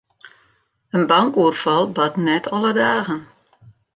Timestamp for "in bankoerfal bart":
0.95-2.15